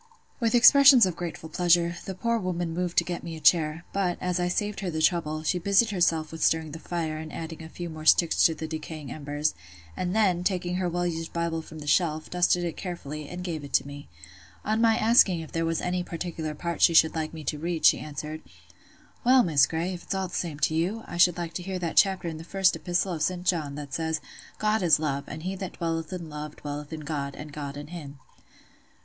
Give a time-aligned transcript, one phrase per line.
[0.39, 4.17] With expressions of grateful pleasure, the poor woman moved to get me a chair; but,
[4.19, 7.61] as I saved her the trouble, she busied herself with stirring the fire, and adding
[7.61, 9.53] a few more sticks to the decaying embers;
[9.95, 13.63] and then, taking her well used Bible from the shelf, dusted it carefully, and gave
[13.63, 14.09] it me.
[14.65, 17.85] On my asking if there was any particular part she should like me to read,
[17.85, 18.41] she answered—
[19.23, 21.77] "Well, Miss Grey, if it's all the same to you, I should like to hear
[21.77, 23.45] that chapter in the First Epistle of St.
[23.45, 24.19] John, that says,
[24.57, 27.89] 'God is love, and he that dwelleth in love dwelleth in God, and God in
[27.89, 28.17] him.